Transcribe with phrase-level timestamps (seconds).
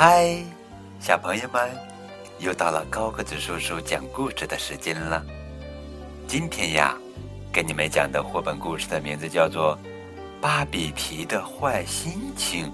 [0.00, 0.40] 嗨，
[1.00, 1.68] 小朋友们，
[2.38, 5.20] 又到了高个子叔叔讲故事的时间了。
[6.28, 6.96] 今天呀，
[7.52, 9.76] 给你们讲的绘本故事的名字叫做
[10.40, 12.66] 《巴比提的坏心情》。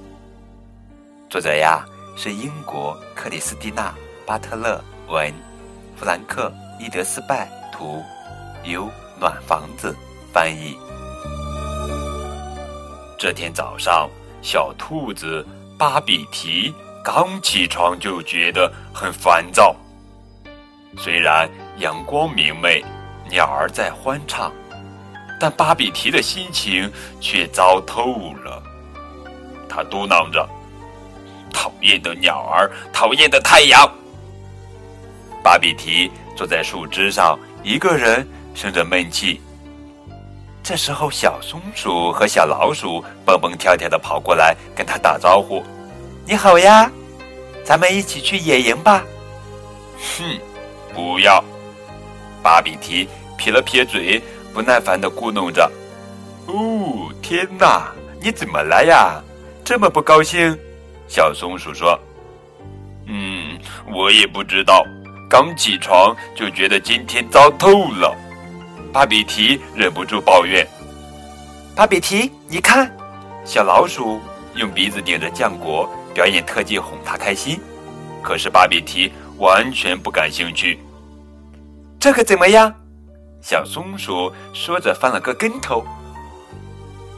[1.31, 3.89] 作者呀是英国克里斯蒂娜·
[4.27, 4.79] 巴特勒
[5.09, 5.33] 文，
[5.97, 8.03] 弗兰克·伊德斯拜图，
[8.65, 8.87] 由
[9.19, 9.97] 暖房子
[10.31, 10.77] 翻译。
[13.19, 14.11] 这天早上，
[14.43, 15.43] 小兔子
[15.79, 16.71] 巴比提。
[17.05, 19.77] 刚起床就觉得很烦躁。
[20.97, 21.47] 虽然
[21.77, 22.83] 阳光明媚，
[23.29, 24.51] 鸟儿在欢唱，
[25.39, 26.91] 但巴比提的心情
[27.21, 28.63] 却糟透了。
[29.69, 30.49] 他嘟囔着
[31.53, 33.87] ：“讨厌的鸟儿，讨厌的太阳。”
[35.45, 39.43] 巴比提坐在树枝上，一个人生着闷气。
[40.63, 45.63] 这时候，小松鼠和小老鼠蹦蹦跳跳的跑过来跟他打招呼。
[46.27, 46.91] 你好呀，
[47.63, 49.05] 咱们一起去野营吧。
[49.99, 50.41] 哼，
[50.95, 51.45] 不要！
[52.43, 54.23] 巴比提撇了撇嘴，
[54.55, 55.71] 不耐烦的咕哝着。
[56.47, 59.23] 哦，天哪，你怎么了呀？
[59.63, 60.59] 这么不高兴？
[61.07, 61.99] 小松鼠说。
[63.07, 63.59] 嗯，
[63.93, 64.83] 我也不知道，
[65.29, 68.17] 刚起床就觉得今天糟透了。
[68.95, 70.67] 巴比提忍不住抱怨。
[71.77, 72.91] 巴比提，你看，
[73.45, 74.19] 小老鼠
[74.55, 75.87] 用鼻子顶着浆果。
[76.15, 77.61] 表演特技哄他开心，
[78.23, 80.79] 可是巴比提完全不感兴趣。
[81.99, 82.73] 这个怎么样？
[83.43, 85.85] 小松鼠说着翻了个跟头。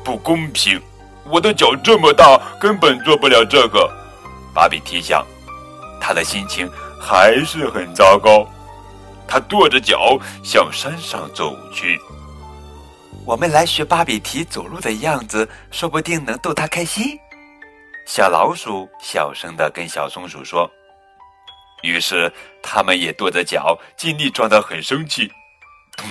[0.03, 0.81] 不公平！
[1.25, 3.91] 我的脚这么大，根本做不了这个。
[4.55, 5.27] 巴比提想，
[6.01, 8.49] 他的心情还是很糟糕。
[9.29, 12.01] 他跺着脚向山上走去。
[13.25, 17.19] 我们来学巴比提走路的样子，说不定能逗他开心。
[18.07, 20.71] 小老鼠小声的跟小松鼠说
[21.83, 25.27] ：“于是他们也跺着脚，尽力装得很生气，
[25.97, 26.07] 咚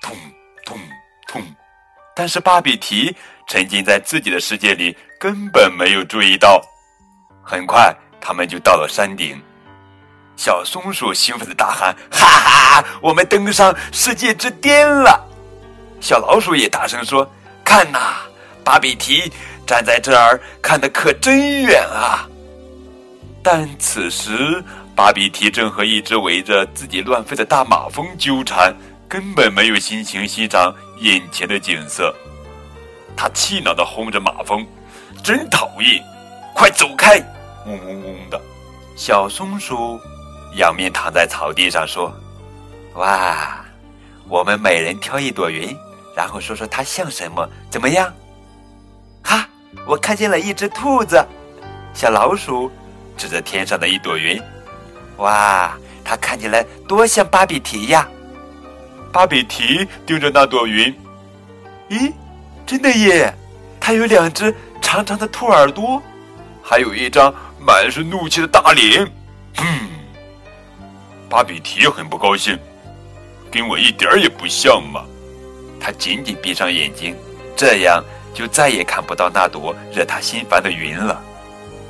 [0.00, 0.16] 咚
[0.64, 0.78] 咚
[1.26, 1.42] 咚。
[2.14, 3.14] 但是巴比提
[3.48, 6.62] 沉浸在自己的世界里，根本没有注意到。
[7.42, 9.36] 很快，他们就到了山顶。
[10.36, 15.28] 小松鼠兴奋的大喊：‘哈哈，我们登上世界之巅了！’
[16.00, 17.28] 小老鼠也大声说
[17.64, 18.18] ：‘看呐，
[18.64, 19.30] 巴比提。’”
[19.66, 22.28] 站在这儿看的可真远啊！
[23.42, 24.62] 但此时，
[24.94, 28.74] 巴比提正和一只围着自己乱飞的大马蜂纠缠，
[29.08, 32.14] 根本没有心情欣赏眼前的景色。
[33.16, 34.66] 他气恼的轰着马蜂
[35.24, 36.02] ：“真讨厌，
[36.54, 37.18] 快走开！”
[37.66, 38.40] 嗡嗡嗡的。
[38.96, 39.98] 小松鼠
[40.56, 42.12] 仰面躺在草地上说
[42.94, 43.64] ：“哇，
[44.28, 45.76] 我们每人挑一朵云，
[46.16, 48.12] 然后说说它像什么，怎么样？”
[49.86, 51.24] 我看见了一只兔子，
[51.92, 52.70] 小老鼠
[53.16, 54.40] 指着天上的一朵云，
[55.16, 58.08] 哇，它看起来多像巴比提呀！
[59.12, 60.94] 巴比提盯着那朵云，
[61.90, 62.12] 咦，
[62.64, 63.34] 真的耶！
[63.80, 66.00] 它有两只长长的兔耳朵，
[66.62, 69.04] 还有一张满是怒气的大脸。
[69.56, 69.66] 哼，
[71.28, 72.58] 巴比提很不高兴，
[73.50, 75.04] 跟我一点儿也不像嘛！
[75.80, 77.16] 他紧紧闭上眼睛，
[77.56, 78.02] 这样。
[78.34, 81.20] 就再也看不到那朵惹他心烦的云了。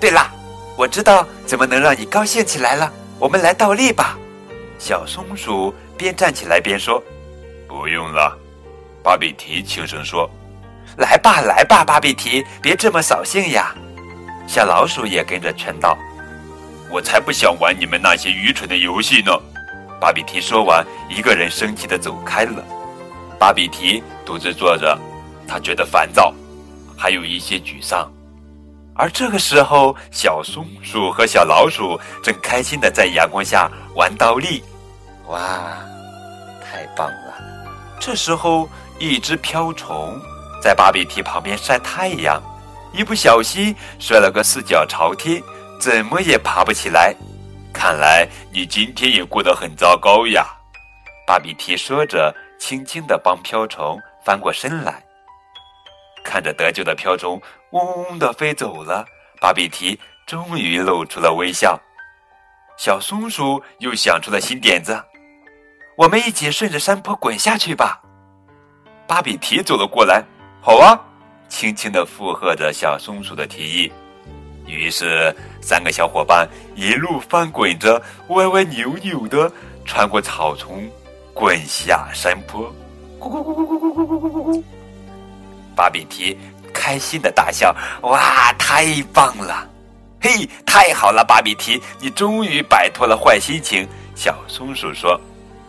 [0.01, 0.33] 对啦，
[0.77, 2.93] 我知道怎么能让你高兴起来了。
[3.19, 4.19] 我们来倒立吧。
[4.79, 7.01] 小松鼠边站起来边说
[7.69, 8.37] ：“不用了。”
[9.03, 10.29] 巴比提轻声说
[10.99, 13.75] ：“来吧，来吧，巴比提，别这么扫兴呀。”
[14.49, 15.97] 小老鼠也跟着劝道
[16.91, 19.33] ：“我才不想玩你们那些愚蠢的游戏呢。”
[20.01, 22.65] 巴比提说完，一个人生气的走开了。
[23.39, 24.99] 巴比提独自坐着。
[25.53, 26.33] 他觉得烦躁，
[26.97, 28.11] 还有一些沮丧，
[28.95, 34.65] 而这个时候，小松鼠和小老鼠正开心的在阳光下玩倒立，
[35.27, 35.77] 哇，
[36.65, 37.35] 太棒了！
[38.01, 38.67] 这时候，
[38.99, 40.19] 一只瓢虫
[40.63, 42.43] 在巴比提旁边晒太阳，
[42.95, 45.43] 一不小心摔了个四脚朝天，
[45.79, 47.15] 怎么也爬不起来。
[47.75, 50.47] 看来你今天也过得很糟糕呀！
[51.27, 55.03] 巴比提说着，轻轻的帮瓢虫翻过身来。
[56.33, 57.39] 看着得救的瓢虫
[57.73, 59.05] 嗡嗡的飞走了，
[59.39, 61.79] 巴比提终于露出了微笑。
[62.79, 64.99] 小松鼠又想出了新点子
[65.95, 68.01] ：“我们一起顺着山坡滚下去吧。”
[69.07, 70.25] 巴比提走了过来
[70.63, 70.99] ，“好啊！”
[71.51, 73.93] 轻轻的附和着小松鼠的提议。
[74.67, 79.53] 于是，三个小伙伴一路翻滚着，歪歪扭扭的
[79.85, 80.91] 穿过草丛，
[81.35, 82.75] 滚下山坡。
[83.21, 84.63] 咕咕咕咕咕咕咕咕咕咕。
[85.75, 86.39] 巴比提
[86.73, 89.69] 开心的大笑：“哇，太棒了！”
[90.21, 93.87] 嘿，太好了，巴比提，你终于摆脱了坏心情。
[94.15, 95.21] 小松鼠说：“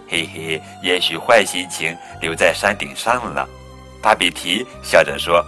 [0.08, 3.48] 嘿嘿，也许坏心情留在山顶上了。”
[4.02, 5.44] 巴比提笑着说。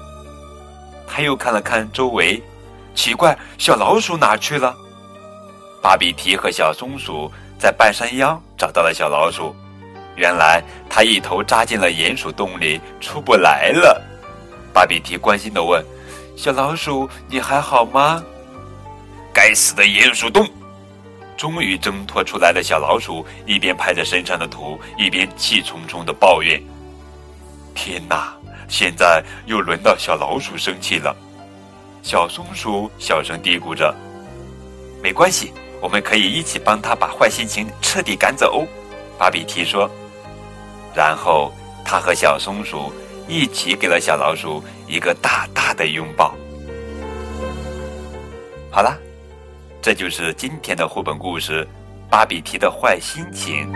[1.08, 2.42] 他又看了看周围，
[2.96, 4.76] 奇怪，小老鼠哪去了？
[5.84, 9.56] 巴比提和小松鼠在半山腰找到了小老鼠，
[10.16, 14.02] 原来它一头扎进了鼹鼠洞里，出不来了。
[14.76, 15.82] 巴比提关心地问
[16.36, 18.22] ：“小老鼠，你还好吗？”
[19.34, 20.46] 该死的鼹鼠洞！
[21.38, 26.62] 终于挣脱出来的小老鼠一边拍着身上的土，一边气冲冲地抱怨
[27.74, 28.36] ：“天哪！
[28.68, 31.16] 现在又轮到小老鼠生气了。”
[32.04, 33.96] 小松鼠小声嘀咕着
[35.02, 38.68] ：“没关系，我们可以一起帮他把坏心情彻底赶走。”
[39.18, 39.90] 巴比提说。
[40.94, 42.92] 然后他和小松鼠
[43.28, 46.36] 一起给了小老鼠一个大大的拥抱。
[48.72, 49.06] 好了。
[49.86, 51.64] 这就是今天的绘本故事
[52.10, 53.72] 《芭比提的坏心情》。